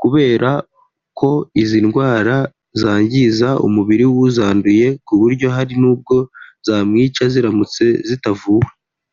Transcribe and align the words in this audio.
Kubera 0.00 0.50
ko 1.18 1.30
izi 1.62 1.78
ndwara 1.86 2.36
zangiza 2.80 3.48
umubiri 3.66 4.04
w'uzanduye 4.12 4.86
ku 5.06 5.12
buryo 5.20 5.46
hari 5.56 5.74
n'ubwo 5.82 6.16
zamwica 6.66 7.22
ziramutse 7.32 7.84
zitavuwe 8.08 8.66